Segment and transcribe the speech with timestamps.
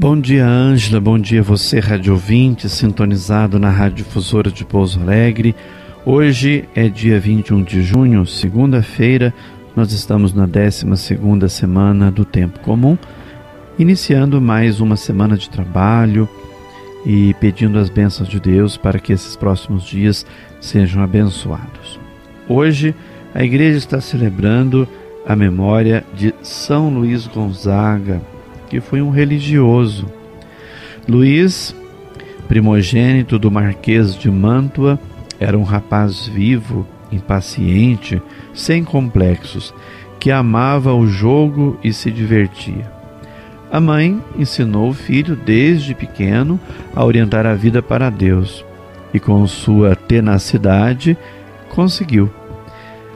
[0.00, 1.00] Bom dia, Ângela.
[1.00, 5.56] Bom dia, você, rádio ouvinte, sintonizado na Rádio Difusora de Pouso Alegre.
[6.06, 9.34] Hoje é dia 21 de junho, segunda-feira.
[9.74, 10.86] Nós estamos na 12
[11.48, 12.96] semana do Tempo Comum,
[13.76, 16.28] iniciando mais uma semana de trabalho
[17.04, 20.24] e pedindo as bênçãos de Deus para que esses próximos dias
[20.60, 21.98] sejam abençoados.
[22.48, 22.94] Hoje,
[23.34, 24.86] a igreja está celebrando
[25.26, 28.22] a memória de São Luís Gonzaga,
[28.68, 30.06] que foi um religioso.
[31.08, 31.74] Luís,
[32.46, 34.98] primogênito do Marquês de Mantua,
[35.40, 38.20] era um rapaz vivo, impaciente,
[38.54, 39.72] sem complexos,
[40.18, 42.90] que amava o jogo e se divertia.
[43.70, 46.58] A mãe ensinou o filho desde pequeno
[46.94, 48.64] a orientar a vida para Deus
[49.12, 51.16] e, com sua tenacidade,
[51.68, 52.30] conseguiu.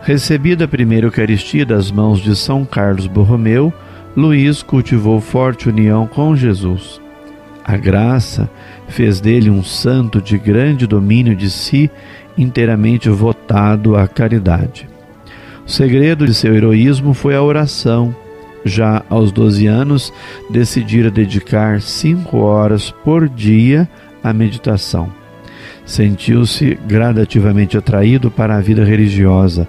[0.00, 3.72] Recebida a primeira Eucaristia das mãos de São Carlos Borromeu,
[4.18, 7.00] Luís cultivou forte união com Jesus.
[7.64, 8.50] A graça
[8.88, 11.88] fez dele um santo de grande domínio de si,
[12.36, 14.88] inteiramente votado à caridade.
[15.64, 18.12] O segredo de seu heroísmo foi a oração.
[18.64, 20.12] Já aos 12 anos,
[20.50, 23.88] decidira dedicar cinco horas por dia
[24.20, 25.12] à meditação.
[25.86, 29.68] Sentiu-se gradativamente atraído para a vida religiosa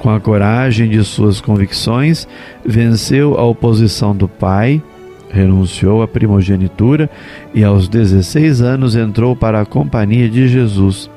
[0.00, 2.28] com a coragem de suas convicções,
[2.64, 4.82] venceu a oposição do pai,
[5.30, 7.10] renunciou à primogenitura
[7.54, 11.10] e aos 16 anos entrou para a companhia de Jesus,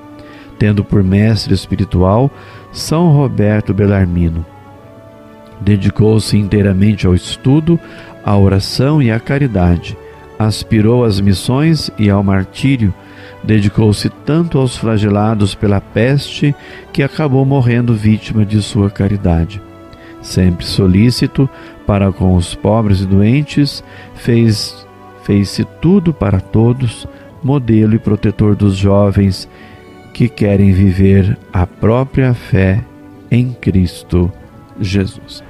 [0.58, 2.32] tendo por mestre espiritual
[2.72, 4.46] São Roberto Belarmino.
[5.62, 7.80] Dedicou-se inteiramente ao estudo,
[8.24, 9.98] à oração e à caridade.
[10.40, 12.94] Aspirou às missões e ao martírio,
[13.44, 16.54] Dedicou-se tanto aos flagelados pela peste
[16.92, 19.62] que acabou morrendo vítima de sua caridade.
[20.22, 21.50] Sempre solícito
[21.88, 23.84] para com os pobres e doentes,
[24.16, 24.86] fez
[25.24, 27.08] fez-se tudo para todos,
[27.44, 29.48] modelo e protetor dos jovens
[30.12, 32.84] que querem viver a própria fé
[33.30, 34.32] em Cristo
[34.82, 35.44] Jesus.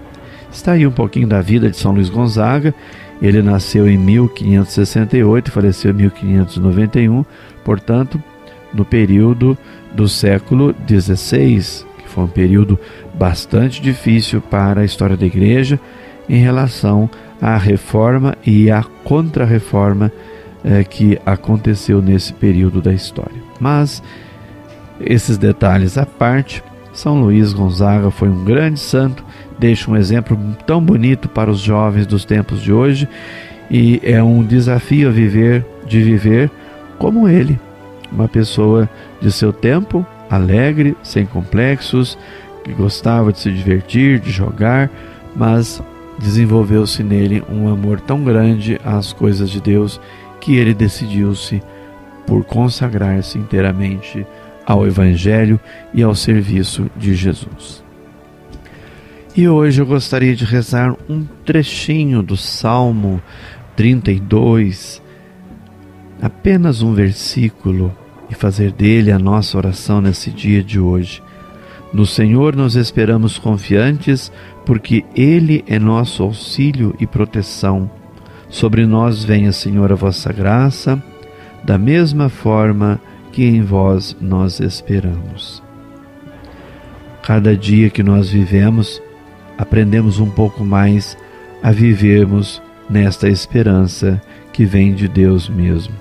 [0.52, 2.76] Está aí um pouquinho da vida de São Luís Gonzaga.
[3.22, 7.26] Ele nasceu em 1568 e faleceu em 1591
[7.64, 8.22] portanto,
[8.74, 9.58] no período
[9.94, 12.80] do século XVI, que foi um período
[13.14, 15.80] bastante difícil para a história da Igreja
[16.28, 17.10] em relação
[17.42, 20.12] à reforma e à contra-reforma
[20.64, 23.42] eh, que aconteceu nesse período da história.
[23.60, 24.02] Mas,
[25.00, 29.24] esses detalhes à parte, São Luís Gonzaga foi um grande santo,
[29.60, 33.08] deixa um exemplo tão bonito para os jovens dos tempos de hoje
[33.70, 36.50] e é um desafio a viver, de viver
[36.98, 37.60] como ele,
[38.12, 38.90] uma pessoa
[39.22, 42.18] de seu tempo, alegre, sem complexos,
[42.64, 44.90] que gostava de se divertir, de jogar,
[45.36, 45.82] mas
[46.18, 50.00] desenvolveu-se nele um amor tão grande às coisas de Deus
[50.42, 51.62] que ele decidiu-se
[52.26, 54.26] por consagrar-se inteiramente
[54.66, 55.60] ao Evangelho
[55.94, 57.89] e ao serviço de Jesus.
[59.36, 63.22] E hoje eu gostaria de rezar um trechinho do Salmo
[63.76, 65.02] 32,
[66.20, 67.96] apenas um versículo
[68.28, 71.22] e fazer dele a nossa oração nesse dia de hoje.
[71.94, 74.32] No Senhor nos esperamos confiantes,
[74.66, 77.90] porque Ele é nosso auxílio e proteção.
[78.50, 81.02] Sobre nós venha, Senhor, a vossa graça,
[81.64, 83.00] da mesma forma
[83.32, 85.62] que em vós nós esperamos.
[87.22, 89.00] Cada dia que nós vivemos,
[89.60, 91.18] aprendemos um pouco mais
[91.62, 94.22] a vivermos nesta esperança
[94.54, 95.94] que vem de Deus mesmo.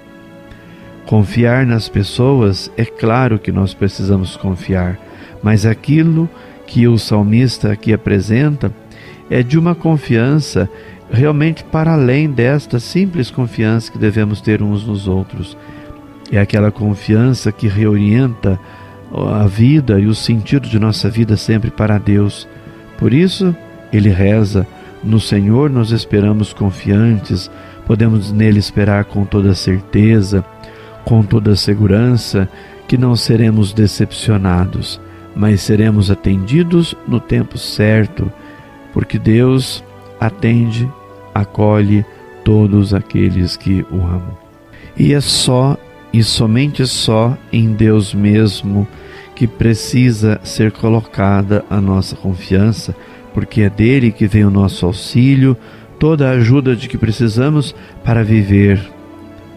[1.04, 4.96] Confiar nas pessoas, é claro que nós precisamos confiar,
[5.42, 6.30] mas aquilo
[6.68, 8.72] que o salmista aqui apresenta
[9.28, 10.70] é de uma confiança
[11.10, 15.56] realmente para além desta simples confiança que devemos ter uns nos outros.
[16.30, 18.60] É aquela confiança que reorienta
[19.12, 22.46] a vida e o sentido de nossa vida sempre para Deus.
[22.98, 23.56] Por isso,
[23.92, 24.66] ele reza:
[25.02, 27.50] No Senhor nós esperamos confiantes,
[27.86, 30.44] podemos nele esperar com toda certeza
[31.08, 32.46] com toda segurança
[32.86, 35.00] que não seremos decepcionados,
[35.34, 38.30] mas seremos atendidos no tempo certo,
[38.92, 39.82] porque Deus
[40.20, 40.86] atende,
[41.34, 42.04] acolhe
[42.44, 44.36] todos aqueles que o amam.
[44.98, 45.78] E é só
[46.12, 48.86] e somente só em Deus mesmo
[49.38, 52.92] que precisa ser colocada a nossa confiança,
[53.32, 55.56] porque é dele que vem o nosso auxílio,
[55.96, 58.80] toda a ajuda de que precisamos para viver.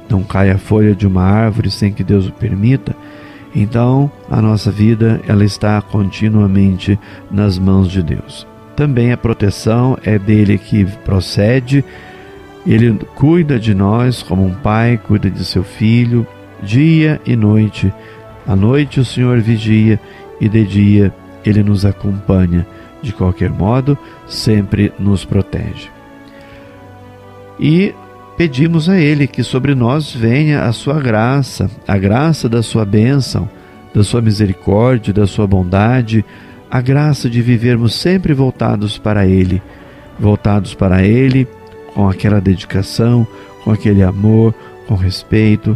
[0.07, 2.95] Não cai a folha de uma árvore sem que Deus o permita.
[3.55, 6.99] Então, a nossa vida ela está continuamente
[7.31, 8.45] nas mãos de Deus.
[8.75, 11.83] Também a proteção é dele que procede.
[12.67, 16.27] Ele cuida de nós como um pai cuida de seu filho,
[16.61, 17.91] dia e noite.
[18.47, 19.99] À noite o Senhor vigia
[20.39, 21.13] e de dia
[21.45, 22.65] ele nos acompanha.
[23.01, 23.97] De qualquer modo,
[24.27, 25.89] sempre nos protege.
[27.59, 27.95] E
[28.37, 33.49] pedimos a Ele que sobre nós venha a sua graça, a graça da sua bênção,
[33.93, 36.23] da sua misericórdia, da sua bondade,
[36.69, 39.61] a graça de vivermos sempre voltados para Ele,
[40.19, 41.47] voltados para Ele
[41.95, 43.25] com aquela dedicação,
[43.63, 44.53] com aquele amor,
[44.87, 45.75] com respeito,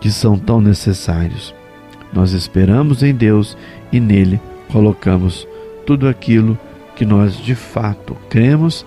[0.00, 1.54] que são tão necessários.
[2.12, 3.56] Nós esperamos em Deus
[3.90, 5.46] e nele colocamos
[5.86, 6.58] tudo aquilo
[6.94, 8.84] que nós de fato cremos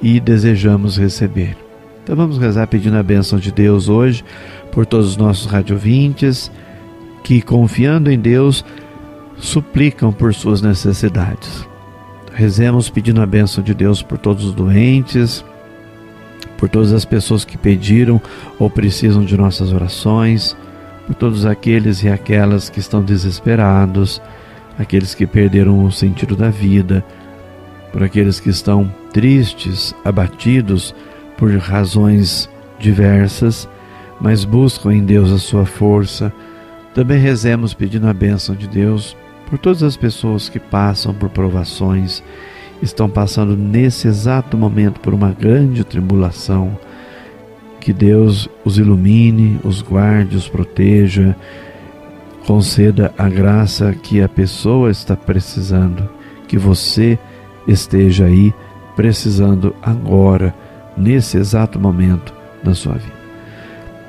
[0.00, 1.56] e desejamos receber.
[2.02, 4.24] Então vamos rezar pedindo a bênção de Deus hoje
[4.70, 6.50] por todos os nossos radiovintes
[7.24, 8.64] que, confiando em Deus,
[9.38, 11.66] suplicam por suas necessidades.
[12.32, 15.44] Rezemos pedindo a bênção de Deus por todos os doentes,
[16.56, 18.20] por todas as pessoas que pediram
[18.58, 20.56] ou precisam de nossas orações,
[21.06, 24.20] por todos aqueles e aquelas que estão desesperados,
[24.78, 27.04] aqueles que perderam o sentido da vida,
[27.92, 30.94] por aqueles que estão tristes, abatidos
[31.38, 33.68] por razões diversas,
[34.20, 36.32] mas buscam em Deus a sua força.
[36.94, 39.16] Também rezemos pedindo a bênção de Deus
[39.48, 42.22] por todas as pessoas que passam por provações
[42.82, 46.76] estão passando nesse exato momento por uma grande tribulação.
[47.86, 51.36] Que Deus os ilumine, os guarde, os proteja,
[52.44, 56.08] conceda a graça que a pessoa está precisando,
[56.48, 57.16] que você
[57.64, 58.52] esteja aí
[58.96, 60.52] precisando agora,
[60.96, 63.14] nesse exato momento da sua vida.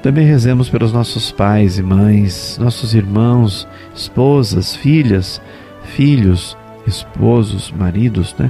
[0.02, 5.40] Também rezemos pelos nossos pais e mães, nossos irmãos, esposas, filhas,
[5.84, 6.58] filhos,
[6.88, 8.50] esposos, maridos, né?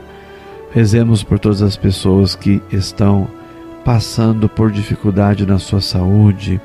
[0.72, 3.28] Rezemos por todas as pessoas que estão
[3.88, 6.60] passando por dificuldade na sua saúde.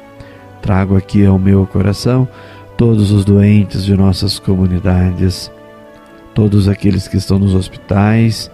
[0.60, 2.26] Trago aqui ao meu coração
[2.76, 5.48] todos os doentes de nossas comunidades,
[6.34, 8.50] todos aqueles que estão nos hospitais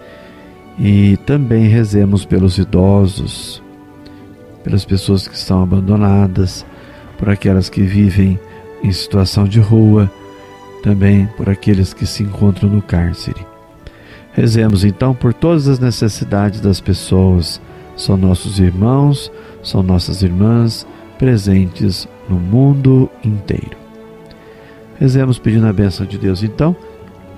[0.77, 3.59] e também rezemos pelos idosos,
[4.63, 6.63] pelas pessoas que estão abandonadas,
[7.17, 8.39] por aquelas que vivem
[8.83, 10.11] em situação de rua,
[10.83, 13.43] também por aqueles que se encontram no cárcere.
[14.31, 17.59] Rezemos então por todas as necessidades das pessoas,
[17.99, 19.29] são nossos irmãos,
[19.61, 20.87] são nossas irmãs
[21.17, 23.77] presentes no mundo inteiro.
[24.97, 26.75] Rezemos pedindo a bênção de Deus então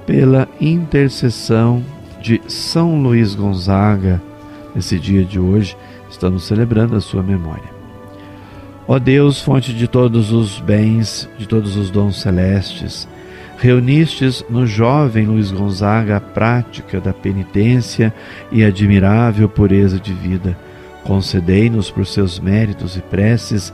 [0.05, 1.83] pela intercessão
[2.21, 4.21] de São Luís Gonzaga.
[4.75, 5.75] Nesse dia de hoje,
[6.09, 7.69] estamos celebrando a sua memória.
[8.87, 13.07] Ó Deus, fonte de todos os bens, de todos os dons celestes,
[13.61, 18.11] Reunistes no jovem Luiz Gonzaga a prática da penitência
[18.51, 20.57] e admirável pureza de vida.
[21.03, 23.71] Concedei-nos por seus méritos e preces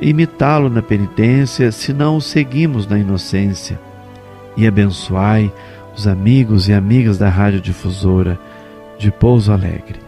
[0.00, 3.78] imitá-lo na penitência, se não o seguimos na inocência.
[4.56, 5.52] E abençoai
[5.94, 8.38] os amigos e amigas da Rádio Difusora
[8.98, 10.00] de Pouso Alegre.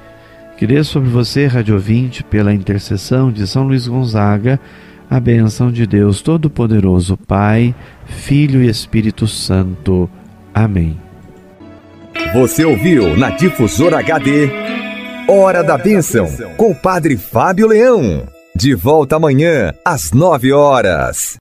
[0.57, 4.59] Que sobre você, Rádio Ouvinte, pela intercessão de São Luís Gonzaga,
[5.13, 7.75] a bênção de Deus Todo-Poderoso, Pai,
[8.07, 10.09] Filho e Espírito Santo.
[10.55, 10.99] Amém.
[12.33, 14.51] Você ouviu na Difusora HD
[15.29, 16.27] Hora da Bênção,
[16.57, 18.27] com o Padre Fábio Leão.
[18.57, 21.39] De volta amanhã, às nove horas.